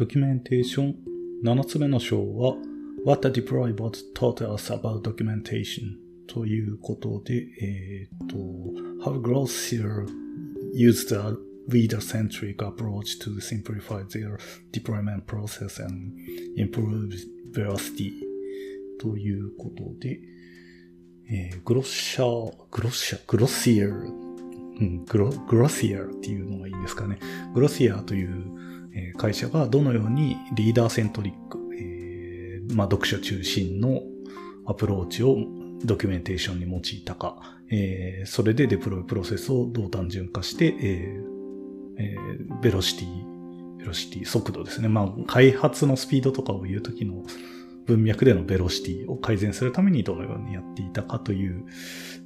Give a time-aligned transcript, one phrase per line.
[0.00, 0.96] ドキュメンテーション
[1.44, 2.56] 7つ目の章は
[3.04, 8.36] What the deploybot taught us about documentation ということで、えっ、と、
[9.04, 10.06] How Glossier
[10.74, 11.36] used a
[11.68, 14.38] reader-centric approach to simplify their
[14.72, 16.14] deployment process and
[16.56, 17.10] improve
[17.52, 18.14] velocity
[18.98, 20.18] ということで、
[21.30, 27.18] えー、グロッシャー、グロッシャー、グロッシアー、うん、グロ、グロシアーっていうのがいいんですかね。
[27.52, 28.69] Glossier という、
[29.16, 34.00] 会社がどのように reader-centric、えー、まあ、読書中心の
[34.66, 35.36] アプローチを
[35.84, 41.40] ドキュメンテーションに用いたか、えー、それでデプロイプロセスをどう単純化して、えー
[41.98, 44.88] えー、 velocity、velocity、速度ですね。
[44.88, 47.24] まあ、開発のスピードとかを言うときの
[47.86, 51.64] 文脈での velocity を改善するためにどのようにやっていたかという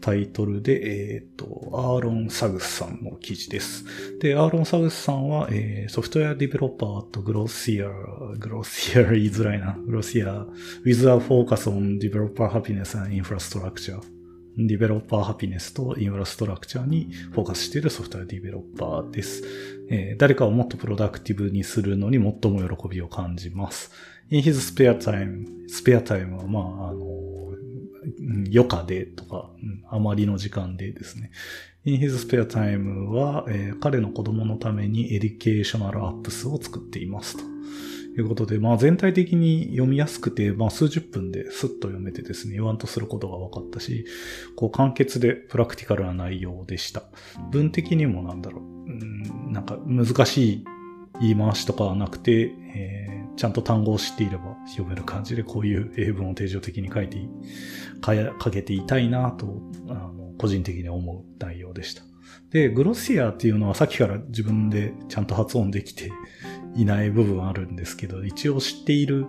[0.01, 3.85] タイトルで、えっ、ー、と、 Aaron Suggs さんの記事です。
[4.19, 7.89] で、アーロン・サグスさんは、えー、ソフトウェアディベロッパーとグロシア、
[8.39, 10.47] グロシア言いづらいな、グロシア、
[10.85, 14.01] with a focus on developer happiness and infrastructure
[14.57, 19.43] ディベロッパーハピネスとインフラストラクチャーにフォーカスしているソフトウェアディベロッパーです。
[19.91, 23.91] えー、誰かをもっとプロダクティブにするのに最も喜びを感じます。
[24.35, 27.05] In his spare time, スペアタイムは、まあ、あの、
[28.53, 29.51] 余暇でとか、
[29.89, 31.31] あまりの時間でですね。
[31.85, 37.55] in his spare time は、えー、彼の子供のために educational apps を作っていますと。
[38.17, 44.05] いうことで、まあ全体的に読みやすくて、まあ数十分でスッと読めてですね、言わんとすることが分かったし、
[44.55, 47.03] こう簡潔でプラクティカルな内容でした。
[47.51, 48.69] 文的にもなんだろう、う
[49.49, 50.65] ん、なんか難しい
[51.21, 57.19] 言い回しとかはなくて、えー、ちゃんと単語を知っていれば読める感じでこういう英文を定常的に書いて、
[58.43, 62.03] 書けていたいなと、あの、個人的に思う内容でした。
[62.51, 66.13] で、グロシアっていうのはさっきから自分でちゃんと発音できて
[66.77, 69.27] いない部分あるんですけど、一応知っている、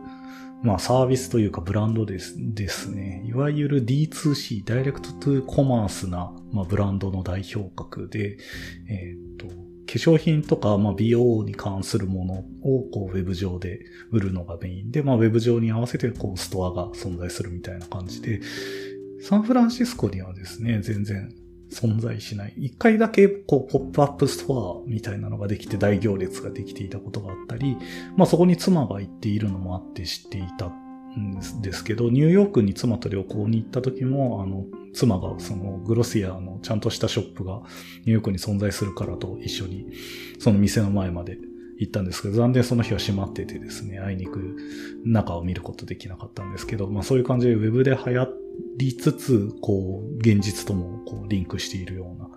[0.62, 3.24] まあサービスというかブランドですですね。
[3.26, 8.38] いわゆる D2C、ダイレクトトゥーコマースな、まあ、ブランドの代表格で、
[8.88, 13.80] えっ、と、化粧品とか、まあ、美容に関するものをこうウェブ上で
[14.12, 18.42] 売るのがメインで、まあ、ウェブ上に合わせてこうストアが存在するみたいな感じで、
[19.22, 21.34] サンフランシスコにはですね、全然
[21.72, 22.54] 存在しない。
[22.58, 27.78] 一回だけこうポップアップストアみたいなのができて大行列ができていたことがあったり、
[28.18, 30.72] まあそこに妻が行っているのもあって知っていた
[31.62, 37.62] ですけど、ニューヨークに妻と旅行に行った時も、あの、妻がその Glossier のちゃんとしたショップが
[38.02, 39.88] ニューヨークに存在するからと一緒に
[40.40, 41.38] その店の前まで
[41.78, 44.58] 行ったんですけど、残念その日は閉まっててですね、あいにく
[45.04, 48.28] 中を見ることできなかったんですけど、まあそういう感じでウェブで流行
[48.78, 52.30] りつつ、こう、現実ともこうリンクしているような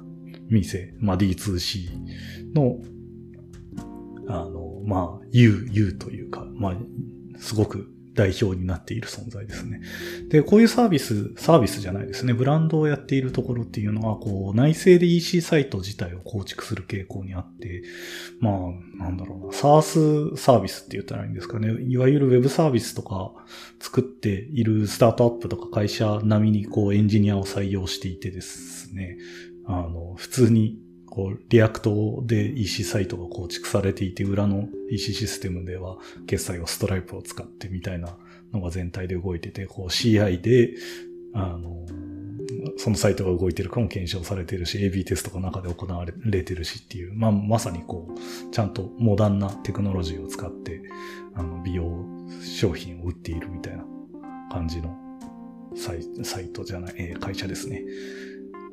[0.50, 2.80] 店、まあ D2C の、
[4.28, 6.76] あの、まあ U、U というか、まあ、
[7.38, 9.80] すごく代表になっている存在ですね。
[10.28, 12.34] で、こういうサービス、サービスじゃないですね。
[12.34, 17.84] ブランドをやっているところっていうのは、こう、内製で EC サイト自体を構築する傾向にあって、
[18.40, 21.72] まあ、なんだろうな、SARS サービスって言ったらいいんですかね。
[21.80, 23.32] いわゆる Web サービスとか
[23.78, 29.16] 作っているスタートアップとか会社並みにこうエンジニアを採用していてですね。
[29.64, 30.87] あの、普通に
[31.18, 35.96] こう、 React で EC サイトが構築されていて、裏の EC システムでは
[36.28, 38.16] 決済をストライプを使ってみたいな
[38.52, 40.74] のが全体で動いてて、こう CI で、
[41.34, 41.84] あの、
[42.76, 50.82] そのサイトが動いてるかも検証されてるし、AB テストが中で行われてるしっていう、まあ、まさにこう、ちゃんとモダンなテクノロジーを使って、
[51.34, 52.06] あの、美容
[52.44, 53.84] 商品を売っているみたいな
[54.52, 54.96] 感じの
[55.74, 57.82] サイサイトじゃない、会社ですね。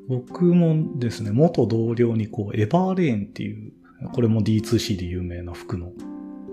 [0.08, 3.74] 僕もですね、元同僚にこう、エバーレーンっていう、
[4.14, 5.92] これも D2C で有名な服の、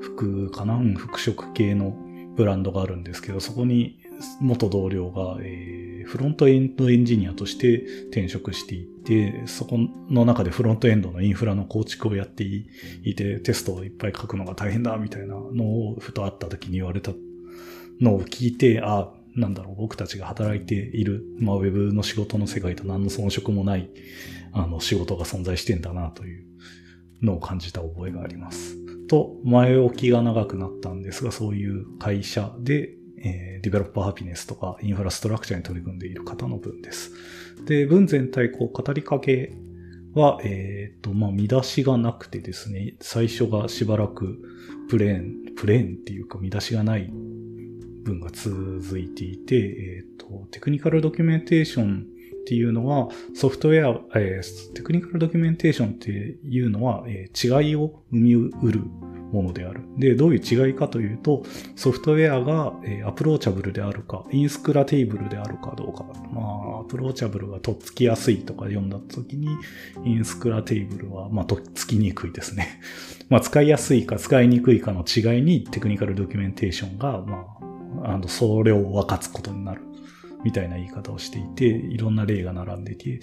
[0.01, 0.79] 服かな？
[0.97, 1.97] 服飾系の
[2.37, 4.01] ブランドがあるんですけど、そこに
[4.41, 9.79] 元同僚が、えー、フロントエンドエンジニアとして転職していって、そこ
[10.09, 17.13] の中でフロントエンドのインフラの構築をやっていて、テストをいっぱい書くのが大変だみたいなのをふと会った時に言われた
[18.01, 23.91] のを聞いて、あ、なんだろう、僕たちが働いている、まあ、ウェブの仕事の世界と何の遜色もない、
[24.53, 26.47] あの、仕事が存在してんだな、という
[27.23, 28.77] のを感じた覚えがあります。
[29.09, 32.95] と、前置きが長くなったんですが、そういう会社で、
[33.25, 37.13] えー、ディベロッパーハピネスとかインフラストラクチャーに取り組んでいる方の文です。
[37.67, 39.55] で、文全体、こう、語りかけ
[40.15, 44.39] は、えっ、ー、と、まあ、見出しがなくてですね、最初がしばらく
[44.89, 47.13] プレーン、プレーンっていうか見出しがない
[48.03, 52.07] 文が続いていて、えっ、ー、と、 technical documentation
[52.43, 58.81] っていうのは、ソフトウェア、えー、 technical documentation っていうのは、えー、違いを生みうる
[59.33, 59.81] ものである。
[59.97, 61.43] で、どういう違いかというと、
[61.75, 66.05] ソフトウェアが、えー、 approachable であるか、 inscrutable であるかどうか。
[66.33, 69.49] まあ、 approachable がとっつきやすいとか読んだ時に、
[70.05, 72.81] インスクラテーブルは、まあ、とっつきにくいですね。
[73.31, 77.72] まあ、使いやすいか使いにくいかの違いにテクニカルドキュメンテーションが、まあ、
[78.05, 79.83] あの、それを分かつことになる。
[80.45, 83.21] みたいな言い方をしていて、いろんな例が並んでいて、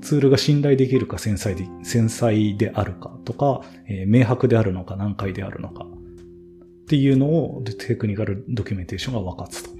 [0.00, 9.70] ツールが信頼できるか繊細で繊細であるかとか、えー、明白であるのか難解であるのかっていうのをテクニカルドキュメンテーションが分かつと。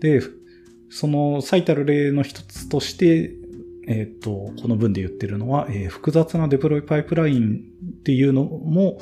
[0.00, 0.20] で、
[0.90, 3.34] その最たる例の一つとして、
[3.88, 7.60] えっ、ー、と、この文で言ってるのは、えー、複雑なデプロイパイプライン
[8.00, 8.98] っていうのも、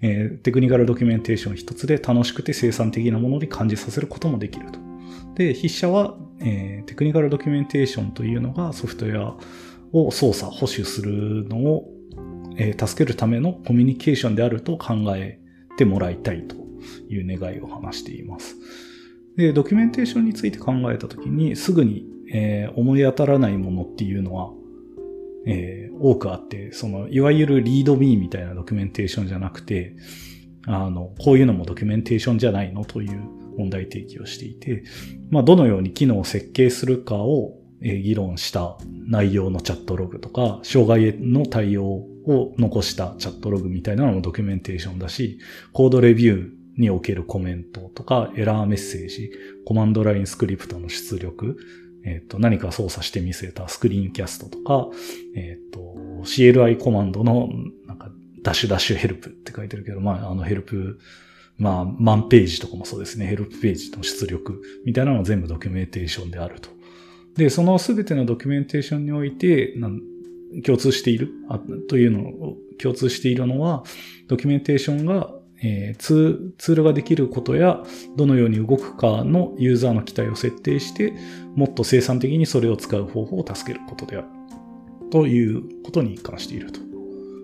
[0.00, 4.78] えー、テクニカルドキュメンテーション一つで楽しくて生産的なものに感じさせることもできると。
[5.34, 9.36] で、筆者は、えー、テクニカルドキュメンテーションというのがソフトウェア
[9.92, 11.90] を操作、保守するのを、
[12.56, 15.40] えー、助けるためのコミュニケーションであると考え
[15.76, 16.56] てもらいたいと
[17.08, 18.56] いう願いを話しています。
[19.36, 24.52] で、ドキュメンテーションについて考えたときに、すぐに、えー、思い当たらないものっていうのは、
[25.46, 29.94] え、多くあって、その、いわゆるリードミーみたいなドキュメンテーションじゃなくて、
[30.66, 33.20] あの、こういうのもドキュメンテーションじゃないのという
[33.56, 34.84] 問題提起をしていて、
[35.30, 45.38] まあ、どのように機能を設計するかを議論した内容のチャットログとか、障害への対応を残したチャットログみたいなのもドキュメンテーションだし、
[45.72, 49.30] コードレビューにおけるコメントとか、エラーメッセージ、
[49.64, 51.56] コマンドラインスクリプトの出力、
[52.08, 54.88] えっ、と、何か操作して見せたスクリーンキャストとか、
[55.36, 55.80] えっ、と、
[56.24, 57.50] CLI コマンドの、
[57.86, 58.10] なんか、
[58.42, 60.98] dash dash help って書いてるけど、まあ、あのヘルプ、
[61.58, 66.70] まあ、 man ページとかもそうですね、ヘルプページの出力みたいなのは全部ドキュメンテーションであると。
[67.36, 69.74] で、そのすべてのドキュメンテーションにおいて、
[70.64, 71.30] 共通している
[71.88, 73.84] というのを、共通しているのは、
[74.28, 77.82] ドキュメンテーションがえー、ツールができることや、
[78.16, 81.12] どのように動くかのユーザーの期待を設定して、
[81.54, 84.28] もっと生産的にそれを使う方法を助けることである。
[85.10, 86.80] ということに関していると。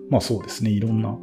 [0.09, 0.69] まあそうですね。
[0.69, 1.17] いろんな、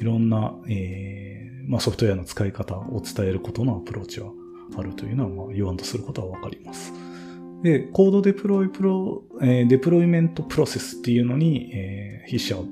[0.00, 4.30] いろんな、えー、まあソフトウェアの使い方を伝えることのアプローチは
[4.76, 6.92] あるというのは、まあ言わんとすることはわかります。
[7.62, 12.64] で、コードデプロイプロ、えー、 deployment process っていうのに、えー、筆者は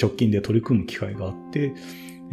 [0.00, 1.74] 直近で取り組む機会があって、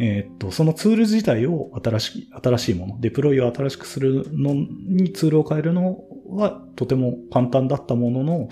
[0.02, 5.98] えー、っと、そのツール自体を新しい、新しいもの、デプロイを新しくするのにツールを変えるの
[6.30, 8.48] はとても簡単だったものの、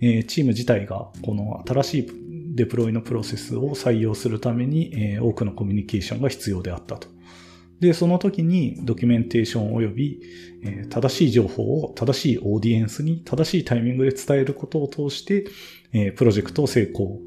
[0.00, 2.10] えー、チーム自体がこの新しい
[2.54, 7.08] デプロイのプロセスを採用するために、えー、多くのコミュニケーションが必要であったと。
[7.80, 10.20] で、その時にドキュメンテーション及び、
[10.62, 15.46] えー、正しい情報を正しいオーディエンスに正しいタイミングで伝えることを通して、
[15.92, 17.18] えー、プロジェクトを成功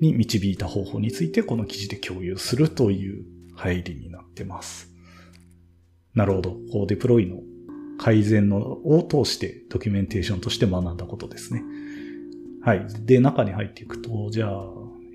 [0.00, 3.24] に導いた方法についてこの記事で共有するという
[3.54, 4.90] 入りになってます。
[6.14, 6.56] なるほど。
[6.72, 7.38] こうデプロイの
[7.98, 11.62] 改善のを通してドキュメンテーションとして学んだことですね。
[12.62, 12.86] はい。
[13.00, 14.64] で、中に入っていくと、じゃあ、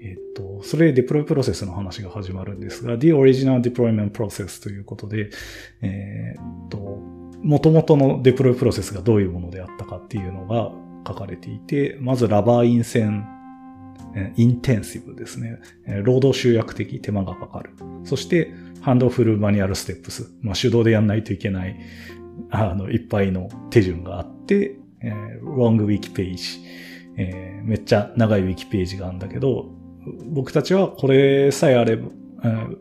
[0.01, 5.29] えっ、と、それでデプロイプロセスの話が始まるんですが、The Original Deployment Process ということで、
[5.81, 6.77] えっ、と、
[7.43, 10.71] 元々のデプロイプロセスがどういうものであったかっていうのが
[11.07, 13.25] 書かれていて、まずラバーイン線
[14.35, 15.59] インテンシブですね。
[16.03, 17.71] 労働集約的手間がかかる。
[18.03, 20.31] そして、ハンドフルマニュアルステップス。
[20.41, 21.77] まあ、手動でやんないといけない、
[22.49, 26.43] あの、いっぱいの手順があって、えー、ロングウィキページ、
[27.17, 29.71] えー、めっちゃ長いウィキページがあるんだけど、
[30.25, 32.09] 僕たちはこれさえあれば、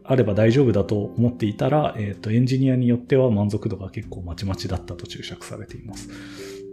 [0.05, 6.09] あれば大丈夫だと思っていたら、えっ、ー、と、エンジニアによっては満足度が結構まちまちだったと注釈されています。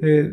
[0.01, 0.29] で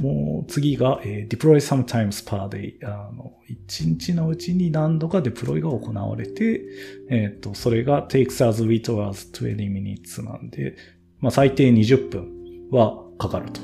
[0.00, 2.74] もう次が、えー、deploy sometimes per day。
[2.82, 6.62] あの、1日のうちに何度かデプロイが行われて、
[7.10, 10.76] えっ、ー、と、それが takes as little as 20 minutes なんで、
[11.20, 13.60] まあ、最低20分はかかると。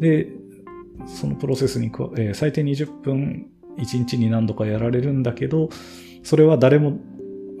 [0.00, 0.28] で、
[1.06, 5.70] そのプロセスに、えー、最低20分1日に何度かやられるんだけど、
[6.22, 6.98] それは誰も、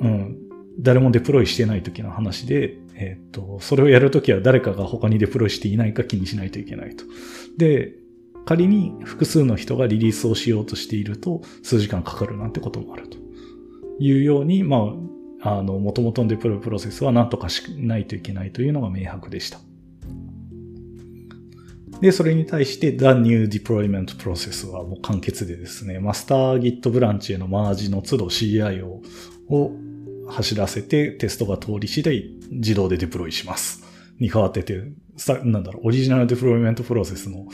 [0.00, 0.38] うん、
[0.78, 7.04] 誰もデプロイしてない時の話で、えっ、ー、と、それをやるときは誰かが他にデプロイしていないか気にしないといけないと。
[7.58, 8.03] で、
[8.44, 13.16] 仮に複数の人がリリースをしようとしていると数時間かかるなんてこともあると
[13.98, 14.94] いうように、ま
[15.42, 19.60] あ、あの、元々のデプロイプロセスは何とかしないといけないというのが明白でした。
[22.00, 29.02] で、それに対して The New Deployment Process はもう簡潔でですね、マスター Git ブランチへのマージの都度 CI を
[29.48, 29.72] を
[30.28, 33.84] 走らせてテストが通り次第自動でデプロイします。
[34.18, 34.82] に変わってて、
[35.16, 37.46] さ、なんだろう、オリジナルデプロイメントプロセスの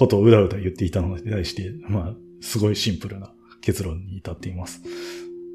[0.00, 3.30] ことをうだうだ言っていたのに対して、まあ、すごいシンプルな
[3.60, 4.80] 結論に至っています。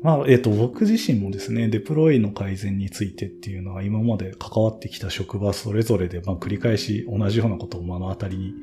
[0.04, 8.54] まあ、えっ、と、僕自身もですね、デプロイの改善についてっていうのは今まで関わってきた職場それぞれで、まあ、繰り返し同じようなことを目の当たりに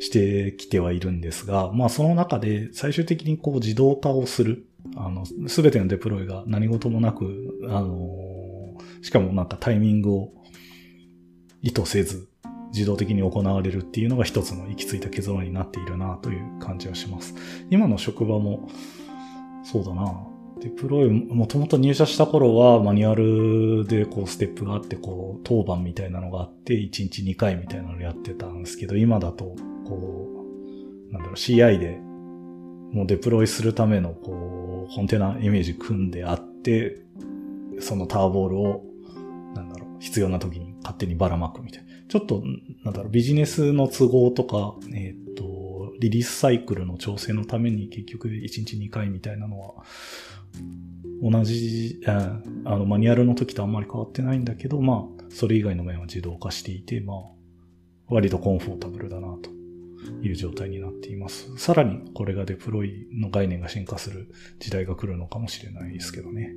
[0.00, 4.66] してきてはいるんですが、まあ、その中で最終的にこう自動化をする。
[4.96, 10.32] あの、すべてのデプロイが何事もなく、あの、しかもなんかタイミングを
[11.62, 12.28] 意図せず、
[12.74, 17.34] 自動的に行われるっていうのが一つの行き着いた結論になっているなという感じはします。
[17.70, 18.68] 今の職場も、
[19.62, 20.26] そうだな。
[20.60, 29.54] デプロイ、もともと入社した頃はマニュアルでこうステップがあって、こう当番みたいなのがあって、1日2回みたいなのをやってたんですけど、今だと、
[29.86, 30.28] こ
[31.10, 32.00] う、なんだろう、CI で
[32.94, 36.96] もうデプロイするためのこう、コンテナイメージ組んであって、
[37.80, 38.84] そのターボールを、
[39.56, 41.83] なんだろう、必要な時に勝手にばらまくみたいな。
[42.14, 42.44] ちょっと、
[42.84, 49.84] なんだろう、ビジネスの都合とか、えっ、と、リリースサイクルの調整のために結局1日2回みたいなのは、
[51.20, 57.16] 同じ、あの、マニュアルの時とあんまり変わってないんだけど、まあ、それ以外の面は自動化していて、まあ、
[58.06, 59.50] 割とコンフォータブルだな、と
[60.22, 61.58] いう状態になっています。
[61.58, 66.54] さらに、これがデプロイの概念が進化する時代が来るのかもしれないですけどね。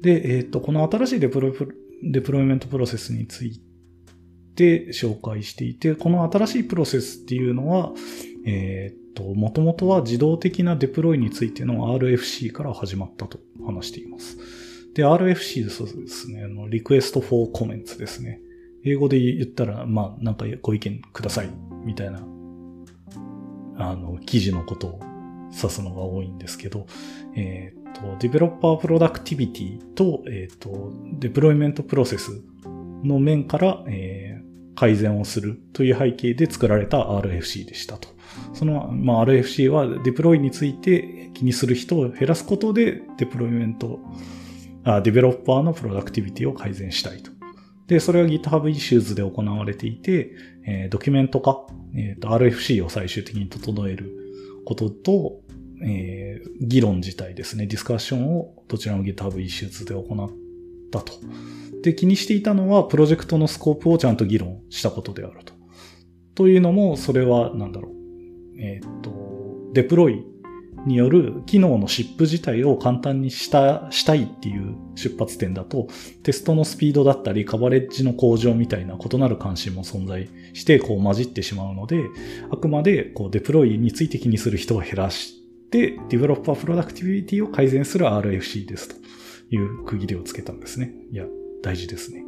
[0.00, 1.52] で、えっ、と、この新しいデプロイ、
[2.04, 3.71] デプロイメントプロセスについて
[4.54, 7.92] て紹介していて、この新しいプロセスっていうのは、
[8.44, 14.38] えっ、と、もともとは自動的なデプロイについての RFC から始まったと話しています。
[14.94, 18.40] で、RFC ですね、あの、リクエストフォーコメンツですね。
[18.84, 21.48] 英語で言ったら、まあ、なんかご意見ください、
[21.84, 22.20] みたいな、
[23.76, 25.00] あの、記事のことを
[25.54, 26.86] 指すのが多いんですけど、
[27.36, 32.42] えっ、と、 developer productivity と、えっ、と、 deployment process
[33.04, 34.41] の面から、えー、
[34.74, 38.08] 改善をするという背景で作られた RFC でしたと。
[38.54, 44.00] その、まあ、RFC はデプロイについて気にする人を減らすことで、 deployment、
[44.84, 47.30] あ developer の productivity を改善したいと。
[47.86, 50.32] で、それは GitHub Issues で行われていて、
[50.66, 54.16] えー、ドキュメント化、え、ー、RFC を最終的に整える
[54.64, 55.40] ことと、
[55.84, 60.30] えー、議論自体ですね、ディスカッションをどちらも GitHub Issues で行っ
[60.92, 61.14] たと。
[61.82, 65.54] で、気にしていたのは、プロジェクトのスコープをちゃんと議論したことであると。
[66.34, 67.92] というのも、それは、なんだろう。
[68.60, 69.10] えっ、と、
[69.72, 70.24] デプロイ
[70.86, 75.88] による機能のシップ自体を簡単にした、したいっていう出発点だと、
[76.22, 82.00] テストのスピードだったり、カバレッジの向上みたいな異なる関心も存在して、こう混じってしまうので、
[82.50, 85.34] あくまで、こう、デプロイについて気にする人を減らし
[85.70, 88.96] て、 developer productivity を改善する RFC ですと
[89.50, 90.92] いう区切りをつけたんですね。
[91.10, 91.24] いや、
[91.62, 92.24] 大事ですね。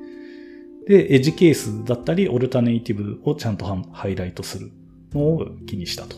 [0.87, 4.71] で、エッジケースだったり、 alternative をちゃんとハイライトする
[5.13, 6.17] のを気にしたと。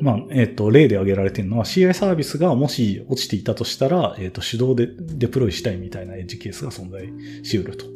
[0.00, 7.08] まあ、えっ、ー、と、例で挙げられているのは CI サービスがもし落ちていたとしたら、えっ、ー、と、手動でデプロイしたいみたいなエッジケースが存在
[7.42, 7.86] し得ると。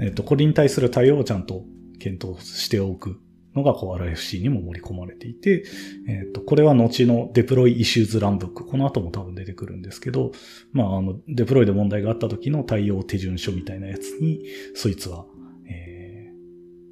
[0.00, 1.64] えっ、ー、と、これに対する対応をちゃんと
[1.98, 3.18] 検討しておく
[3.58, 5.64] のが、こう、RFC にも盛り込まれていて、
[6.08, 8.64] えっ、と、これは後のデプロイイシューズランブック。
[8.64, 10.32] この後も多分出てくるんですけど、
[10.72, 15.26] まあ、あの、デプロイで問題があった時の対応手順書みたいなやつに、そいつは、
[15.68, 16.32] え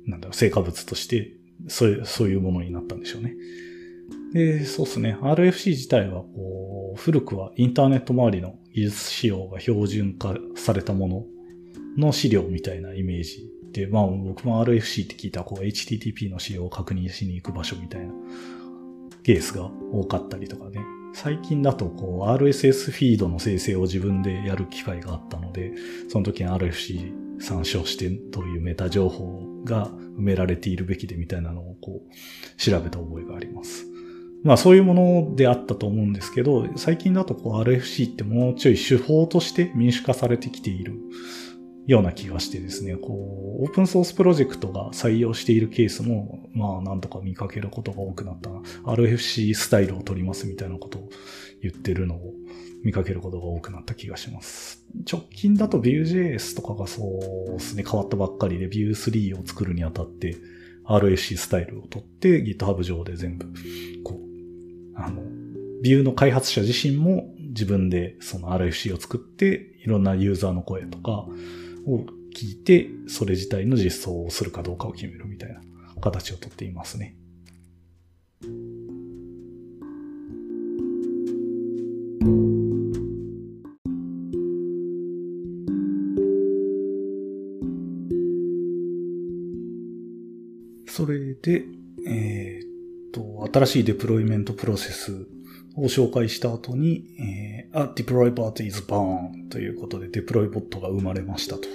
[0.06, 1.37] ー、なんだろう、成果物として
[1.68, 3.35] そういう、そういうものになったんでしょうね。
[4.32, 5.16] で、そうですね。
[5.20, 11.25] RFC 自体は、こう、古くはインターネット周りの技術仕様が標準化されたもの
[11.96, 18.12] の資料みたいなイメージで、まあ僕も RFC って聞いたらこう HTTP の仕様を確認しに行く場所みたいな
[19.23, 20.80] ケースが多かったりとかね。
[21.12, 25.73] 最近だとこう RSS フィードの生成を自分でやる機会があったので、
[26.09, 33.87] その時に RFC 参照してどういうメタ情報が埋められているべきでみたいなのをこう調べた覚えがあります。
[34.42, 40.95] まあそういうものであったと思うんですけど、最近だとこう RFC ってもうちょい手法として民主化されてきている
[41.86, 48.60] ような気がしてですね、こう、オープンソースプロジェクトが採用しているケースも、まあなんとか見かけることが多くなったな。
[48.84, 51.08] RFC スタイルを取りますみたいなことを
[51.62, 52.32] 言ってるのを
[52.82, 54.84] 見かけることが多くなった気がします。
[55.10, 57.02] 直近だと Vue.js とかがそ
[57.48, 60.36] うですね、変わったばっかりで Vue3 を作るにあたって
[60.86, 63.46] RFC スタイルを取って GitHub 上で全部、
[64.02, 65.22] こう、あの、
[65.84, 71.26] Vue の開発者自身も自分でその RFC を作っていろんなユーザーの声とか
[71.86, 75.60] を聞いてそれ自体の実装をするかどうかを決めるみたいな
[76.00, 77.16] 形をとっていますね。
[90.96, 91.66] それで、
[92.08, 92.66] えー、
[93.08, 95.26] っと、新しいデプロイメントプロセス
[95.76, 101.68] を紹介した後に、えー、a deploy bot is born ということでデプロイボットが生まれましたと。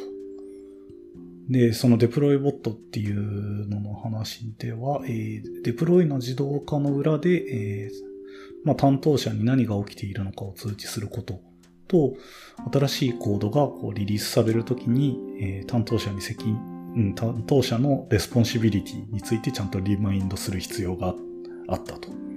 [1.48, 8.12] で、そのデプロイボットっていうのの話では、えー、デプロイの自動化の裏で、えー
[8.64, 11.42] まあ、担当者に何が起きているのかを通知すること
[11.88, 12.14] と、
[12.72, 16.56] 新しいコードがこうリリースされるときに、えー、担当者に責任、
[16.96, 21.14] うん、担当者の responsibility についてちゃんとリマインドする必要が
[21.68, 22.31] あったと。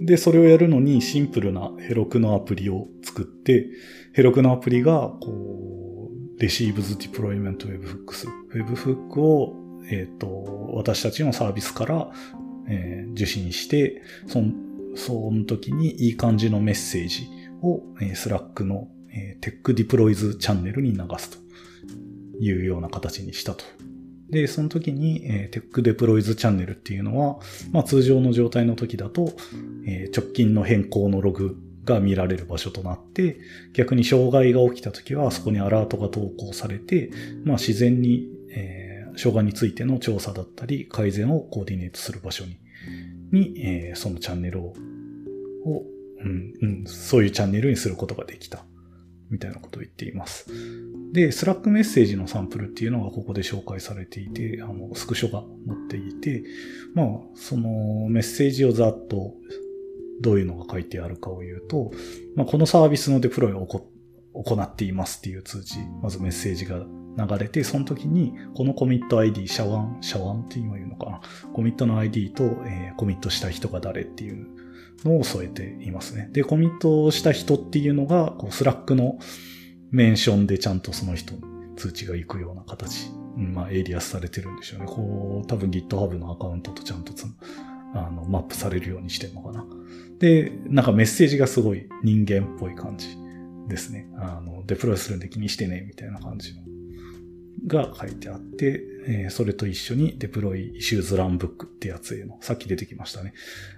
[0.00, 3.68] で、それをやるのにシンプルな Heroku のアプリを作って、
[4.12, 8.26] ヘロクのアプリが、こう、Receives Deployment Webhooks。
[8.52, 9.54] Webhook を、
[9.90, 12.10] えっ、ー、と、私たちのサービスから、
[12.68, 14.52] えー、受信して、その、
[14.96, 17.28] その時にいい感じのメッセージ
[17.62, 21.38] を、えー、Slack の、えー、Tech Deploys チャンネルに流すと
[22.40, 23.64] いうような形にしたと。
[24.34, 27.38] で、その時に、えー、Tech Deploys チャンネルっていうのは、
[27.70, 29.32] まあ通常の状態の時だと、
[29.86, 33.38] えー、直近の変更のログが見られる場所となって、
[33.74, 37.12] 逆に障害が起きた時はそこにアラートが投稿されて、
[37.44, 42.58] まあ自然に、えー、障害についての調査だったり改善をコーディネートする場所に、
[43.30, 44.74] に、えー、そのチャンネルを、
[45.64, 45.84] を
[46.24, 48.64] うん、うん、そういうチャンネルにすることができた。
[49.34, 50.46] みたいなことを言っています。
[51.12, 56.44] で、スラックメッセージのサンプルっていうのがここで紹介されていて、あの、スクショが載っていて、
[56.94, 59.34] まあ、そのメッセージをざっと
[60.20, 61.90] どういうのが書いてあるかを言うと、
[62.36, 66.86] まあ、このサービスのデプロイを行っていますっていう通知、まずメッセージが
[67.16, 71.20] 流れて、その時に、このコミット ID、シャワン、シャワンって今言うのかな？
[71.52, 74.48] コミットの ID と、えー、コミットした人が誰っていう
[75.04, 76.28] のを添えていますね。
[76.32, 79.18] で、コミットした人っていうのが、こう、 Slack の
[79.90, 81.42] メンションでちゃんとその人に
[81.76, 83.10] 通知が行くような形。
[83.36, 84.86] うん、まあ、エイリアスされてるんでしょうね。
[84.86, 87.26] こう、多分 GitHub のアカウントとちゃんとつ
[87.94, 89.66] あの、マップされるようにしてるのかな。
[90.18, 93.16] で、なんかメッセージがすごい人間っぽい感じ
[93.68, 94.08] ですね。
[94.16, 96.62] あの、デプロイするんで気にしてね、みたいな感じの。
[97.66, 103.32] が書いてあって、えー、それと一緒に deploy issues runbook ってやつへの、さっき出てきましたね。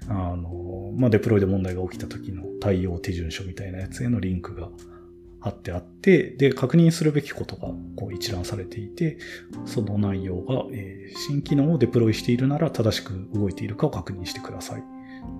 [0.08, 4.70] あの、まあ、デプロイで問題が起きた時の対応手順書みたいなやつへのリンクが
[5.40, 9.18] 貼ってあって、で、確認するべきことがこう一覧されていて、
[9.64, 14.82] その内容が、えー、新機能をデプロイしているなら正しく動いているかを確認してください。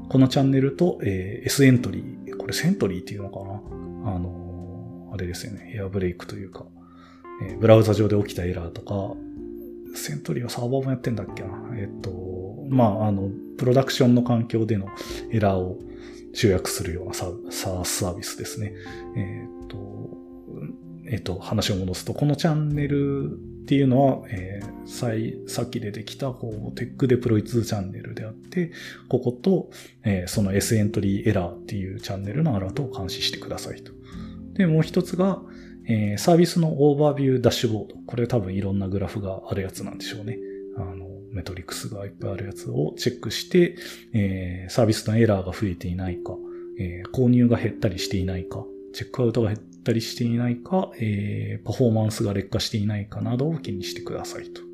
[0.09, 4.12] このチャンネルと、えー、S エントリー、これセントリーっていうのかな？
[4.14, 5.72] あの、あれですよね。
[5.75, 6.66] エアブレイクというか、
[7.42, 9.14] えー、ブラウザ上で起きたエラーとか、
[9.94, 11.49] セントリーはサーバーもやってんだっけな。
[11.77, 12.11] えっ、と、
[12.68, 14.88] まあ、あの、プロダクションの環境での
[15.31, 15.79] エラーを
[16.35, 18.75] 集約するようなサーサービスですね。
[19.16, 19.77] えっ、と、
[21.09, 28.72] えっ、と、話を戻すと、このチャンネルっていうのは、えー、さい、さっき出てきた、こう、テックデプロイ2チャンネルであって、
[29.09, 29.70] ここと、
[30.05, 33.92] えー、その S エントリーエラーっていうチャンネルのアラートを監視してくださいと。
[34.55, 35.42] で、もう一つが、
[35.88, 37.94] えー、サービスのオーバービューダッシュボード。
[38.07, 40.38] これ多分いろんなグラフがあるやつなんでしょうね。
[40.77, 43.77] あの、メトリックスがいっぱいあるやつをチェックして、
[44.12, 46.35] えー、サービスのエラーが増えていないか、
[46.79, 54.65] えー、購入が減ったりしていないか、チェックアウトが減ったりしていないか、えー、パフォーマンスが劣化していないかなどを気にしてくださいと。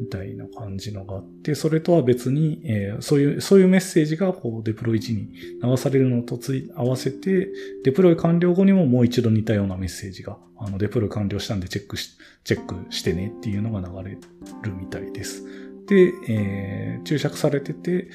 [0.00, 5.28] みたいな感じのがあって、それとは別に、えー、そういう、そういうメッセージがこうデプロイ時に
[5.62, 7.48] 流されるのとつい合わせて、
[7.84, 15.44] デプロイ完了後にももう一度似たようなメッセージが、あの、デプロイ完了したんでチェックし、チェックしてねっていうのが流れるみたいです。
[15.86, 18.08] で、えー、注釈されてて、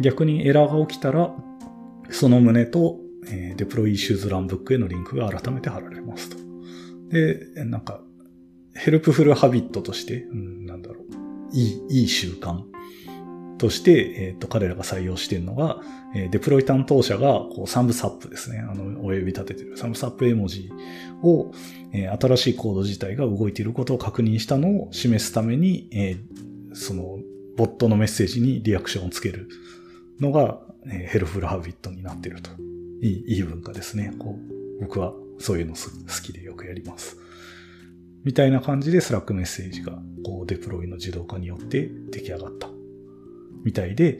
[0.00, 1.34] 逆にエラーが起きたら、
[2.10, 6.36] その旨と、えー、 deploy issues runbook へのリンクが改めて貼られますと。
[7.10, 8.00] で、なんか、
[8.74, 11.01] helpful habit として、うん、なんだろう。
[11.52, 12.62] いい、いい習慣
[13.58, 15.80] として、えっ、ー、と、彼らが採用しているのが、
[16.14, 18.58] えー、デプロイ担当者が、こう、 thumbs up ですね。
[18.58, 20.70] あの、親指立ててる thumbs up 絵文字
[21.22, 21.52] を、
[21.92, 27.18] えー、新しいコード自体が動いていることを確認したのを示すために、えー、その、
[27.56, 29.48] ボットのメッセージにリアクションをつける
[30.18, 32.50] のが、えー、ヘルフルハビットになっていると。
[33.02, 34.12] いい、いい文化ですね。
[34.18, 35.80] こう、僕はそういうの好
[36.22, 37.16] きでよくやります。
[38.24, 42.68] みたいな感じでスラックメッセージが、こう、デプロイの自動化によって出来上がった。
[43.64, 44.18] みたいで、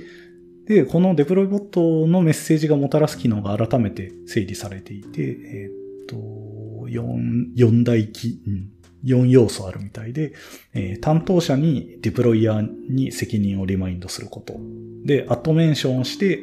[0.67, 5.71] で、このデプロイボットのメッセージがもたらす機能が改めて整理されていて、え
[6.03, 8.71] っ、と、4、4大機、うん、
[9.05, 10.33] 4要素あるみたいで、
[10.75, 14.57] えー、担当者にデプロイヤーに責任をリマインドすること。
[15.05, 16.41] で、アットメンションをして、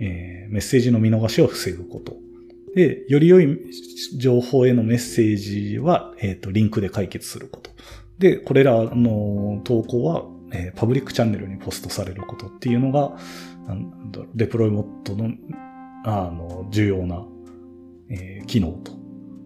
[0.00, 2.16] えー、メッセージの見逃しを防ぐこと。
[2.74, 3.58] で、より良い
[4.16, 7.70] 情報へのメッセージは、えっ、ー、と、リンクで解決すること。
[8.18, 13.16] で、これらの投稿は、えー、パブリックチャンネルにポストされることっていうのが、
[13.66, 15.30] なんだろデプロイモットの
[16.04, 17.24] あの、重要な、
[18.10, 18.92] えー、機能と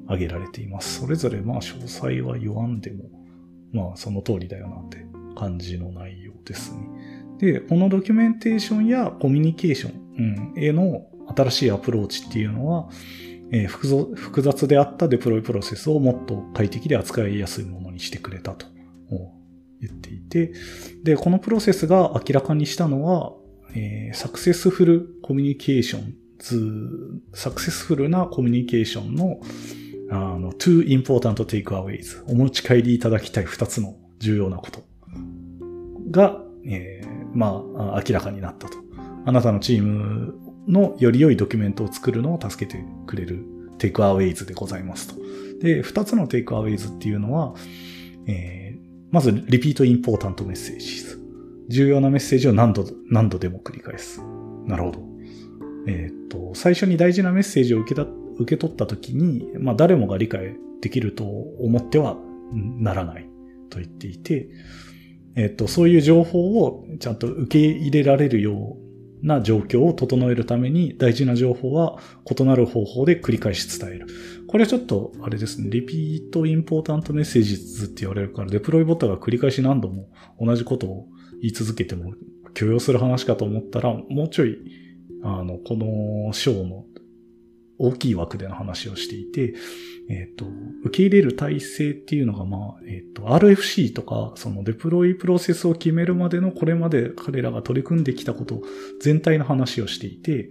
[0.07, 1.01] 挙げられています。
[1.01, 3.05] それぞれまあ詳細は言わんでも、
[3.73, 5.05] まあその通りだよなって
[5.37, 6.81] 感じの内容ですね。
[7.39, 12.89] で、このドキュメンテーションやコミュニケーションうんへの新しいアプローチっていうのは、
[13.53, 18.67] えー、複雑であったデプロイプロセスをもっと快適で扱いやすいものにしてくれたと
[19.81, 20.53] 言っていて、
[21.03, 23.35] で、このプロセスが明らかにしたのは、
[23.75, 29.41] えー、サクセスフルコミュニケーションズ、サクセスフルなコミュニケーションの、
[30.11, 34.85] あの、two important takeaways お持ち帰りいただきたい二つの重要なこと
[36.11, 38.79] が、えー、まあ、明らかになったと。
[39.25, 43.45] あなたのチームのより良いドキュメントを作るのを助けてくれる
[43.79, 45.15] テイクアウェイズでございますと。
[45.61, 47.55] で、二つのテイクアウェイズっていうのは、
[48.27, 48.79] えー、
[49.11, 51.07] まず、リピートインポータントメッセージ。
[51.69, 54.23] 重要なメッセージを何度、何度でも繰り返す。
[54.67, 55.01] なるほど。
[55.89, 58.07] えっ、と、最初に大事なメッセージを受けた、
[58.39, 62.17] 受け取ったときに、まあ誰もが理解できると思っては
[62.53, 63.29] ならない
[63.71, 64.49] と言っていて、
[65.35, 68.86] えっ、と、そういう情報をちゃんと受け入れられるよう
[69.27, 71.99] な状況を整えるために大事な情報は
[72.31, 74.07] 異なる方法で繰り返し伝える。
[74.47, 80.09] これはちょっと、あれですね、リピートインポータントメッセージズって言われるから、デプロイボタが繰り返し何度も
[80.41, 81.09] 同じことを
[81.43, 82.15] 言い続けても
[82.55, 84.57] 許容する話かと思ったら、もうちょい
[85.23, 86.85] あの、この章の
[87.79, 89.55] 大きい枠での話をしていて、
[90.09, 90.47] えっ、ー、と、
[90.85, 98.63] 受け入れる体制っていうのが、まあ、えっ、ー、と、RFC とか、そのデプロイプロセスを決めるまでのこれまで彼らが取り組んできたこと
[99.01, 100.51] 全体の話をしていて、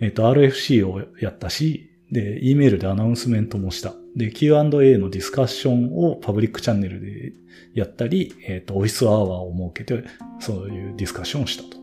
[0.00, 3.94] えっ、ー、と、RFC をやったし、で、E メールでアナウンスメントもした。
[4.14, 4.62] で、Q&A
[4.98, 7.32] のディスカッションを public channel で
[7.74, 11.82] やったり、えっ、と、オフィスアワーを設けて、そういうディスカッションをしたと。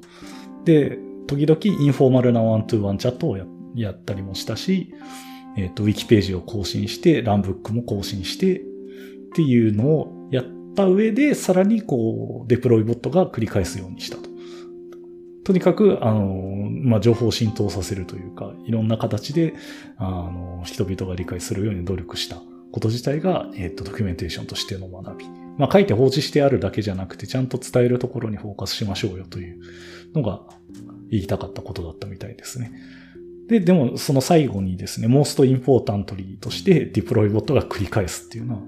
[0.64, 4.94] で、時々インフォーマルな one-to-one chat をやってやったりもしたし、
[5.58, 8.64] えっ、ー、と、ウィキページを更新して、 runbook も更新して、っ
[9.34, 14.30] ていうのをやった上で、さらにこう、デプロイボットが繰り返すようにしたと。
[15.44, 19.54] とにかく、あの、まあ、情報を浸透させるというか、いろんな形で、
[19.98, 25.30] あの、人々が理解するように努力したこと自体が、えっ、ー、と、ドキュメンテーションとしての学び。
[25.58, 29.60] まあ、書いて放置してあるだけじゃなくて、ちゃんと伝えるところにフォーカスしましょうよという
[30.14, 30.42] のが、
[31.10, 32.72] 言いたかったことだったみたいですね。
[33.48, 38.62] で、でもその最後にですね、most importantly としてディプロイボットが繰り返すっていうのは、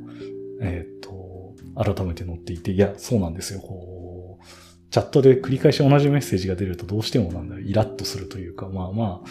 [0.62, 3.60] えっ、ー、と、改めて載っていて、いや、そうなんですよ。
[3.60, 4.46] こう、
[4.92, 9.28] チャットで繰り返し同じメッセージが出るとどうしてもなんだイラッとするというか、まあまあ、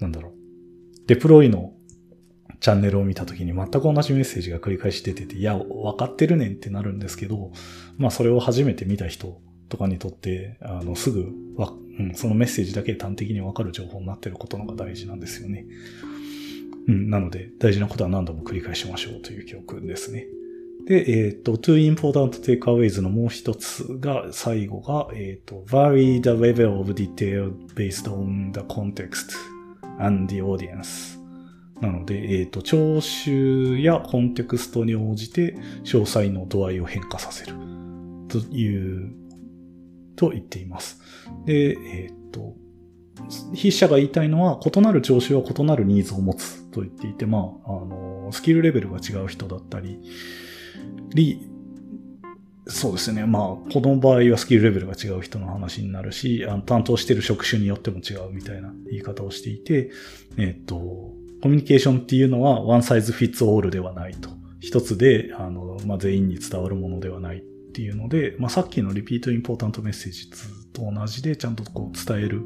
[0.00, 0.32] なんだろう。
[1.06, 1.72] デプロイの
[2.60, 7.52] チャンネルを見たときに全く同じメッセージが繰り返し出てて、いや、分かってるねんってなるんですけど、
[7.96, 15.66] まあそれを初めて見た人とかにとって、あの、すぐわ、うん、そのメッセージだけ端的にわかる情報になってることのが大事なんですよね。
[16.88, 20.26] うん、なので、大事なことは何度も繰り返しましょうという教訓ですね。
[20.86, 29.36] で、えっ、ー、と、two important takeaways のもう一つが、最後が、えっ、ー、と、vary the level of detail based on the context
[29.98, 31.18] and the audience.
[31.82, 37.54] なので、えっ、ー、と、聴取やコンテクストに応じて詳細の度合いを変化させる
[38.28, 39.27] という
[40.18, 41.00] と言っています。
[41.46, 42.54] で、えー、っと、
[43.54, 50.00] 筆者が言いたいのは、異なる聴衆は異なるニーズを持つと言っていて、まあ、あの、スキルレベルが違う人だったり、
[52.66, 53.24] そうですね。
[53.24, 59.90] まあ、この場合はスキルレベルが違う人の話になるし、あの担当してる職種によっても違うみたいな言い方をしていて、
[60.36, 64.30] えっと、コミュニケーションっていうのはワンサイズフィッツオールではないと。
[64.60, 67.42] 一つで、あの、まあ、全員に伝わるものではない
[67.78, 70.28] っていうので、まあ、さっきのリピートインポータントメッセージ
[70.72, 72.42] と同じで、ちゃんとこう伝える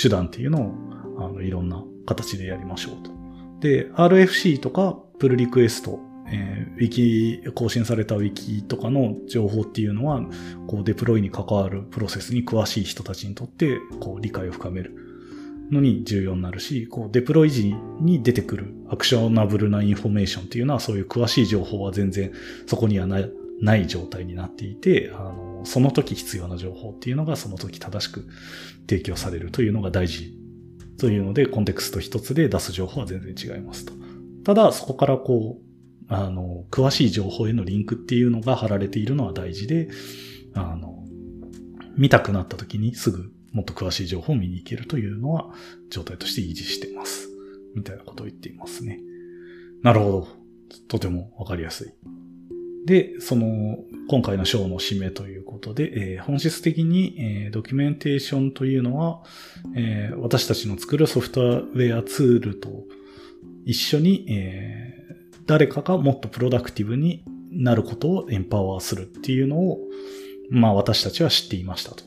[0.00, 0.74] 手段っていうのを、
[1.18, 3.10] あの、いろんな形でやりましょうと。
[3.58, 10.22] で、RFC とか、プルリクエスト、えー、ウィキ、更新されたウィキとかの情報っていうのは、
[10.68, 14.94] こう、デプロイに関わるプロセスに詳しい人たちにとって、こう、理解を深める
[15.72, 22.32] のに重要になるし、こう、デプロイ時に出てくる actionable なインフォメーションっていうのは、そういう詳しい情報は全然
[22.66, 28.26] そこにはない、ない状態になっていて、あの、その時必要な情報っていうのがその時正しく
[28.88, 30.34] 提供されるというのが大事
[30.98, 33.92] というので、コンテクスト一つで出す情報は全然違いますと。
[34.44, 39.88] ただ、そこからこう、あの、詳しい情報へのリンクっていうのが貼られているのは大事で、
[40.54, 41.04] あの、
[41.96, 45.50] 見たくなった時にすぐもっと詳しい情報を見に行けるというのは
[45.90, 47.28] 状態として維持してます。
[47.74, 49.00] みたいなことを言っていますね。
[49.82, 50.28] なるほど。
[50.88, 51.94] とてもわかりやすい。
[52.86, 59.22] で、その、今回の章の締めということで、えー、本質的に、えー、ドキュメンテーションというのは、
[59.76, 62.84] えー、私たちの作るソフトウェアツールと
[63.66, 64.90] 一緒に、え
[65.46, 69.80] 誰かがもっとプロダクティブになることをエンパワーするっていうのを、
[70.48, 72.04] まあ私たちは知っていましたと。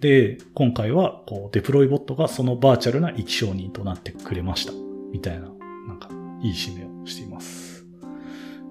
[0.00, 4.72] で、今回は、こう、デプロイボットがそのバーチャルな生き証人となってくれました。
[5.12, 5.48] みたいな、
[5.88, 6.08] なんか、
[6.42, 6.83] いい締め。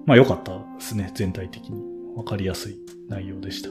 [0.06, 1.10] まあ良かったですね。
[1.14, 1.94] 全体的に。
[2.16, 2.76] わかりやすい
[3.08, 3.70] 内容でした。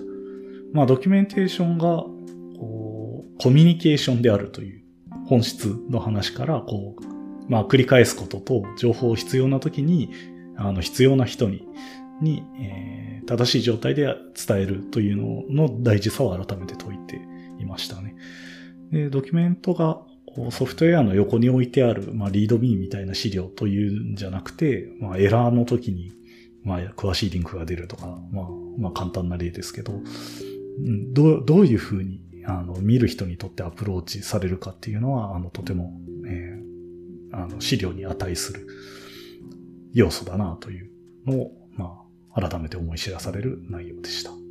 [0.73, 2.03] まあドキュメンテーションが、
[2.59, 4.83] こう、コミュニケーションであるという
[5.27, 10.09] 本質の話から、こう、まあ繰り返すことと情報を必要な時に
[10.57, 11.67] あの、必要な人に、
[12.21, 14.05] に、えー、正しい状態で
[14.47, 15.17] 伝えるという
[15.49, 17.21] のの大事さを改めて説いて
[17.59, 18.15] いましたね。
[18.91, 20.01] で、ドキュメントが
[20.51, 26.11] ソフトウェアの横に置いてある、まあ、リードミーみたいな資料というんじゃなくて、まあ、エラーの時に、
[26.63, 28.47] まあ、詳しいリンクが出るとか、まあ、
[28.77, 30.01] まあ、簡単な例ですけど、
[31.13, 35.93] どう、どういうふうに、あの、見る人にとってアプローチされるかっていうのは、あの、とても、
[36.27, 38.67] えー、あの、資料に値する、
[39.93, 40.89] 要素だなという
[41.25, 42.01] のを、ま
[42.33, 44.42] あ、改めて思い知らされる内容でした。